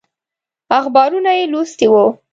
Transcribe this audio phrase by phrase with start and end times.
[0.79, 2.05] اخبارونه یې لوستي وو.